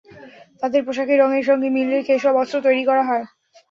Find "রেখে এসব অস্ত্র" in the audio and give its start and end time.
1.91-2.57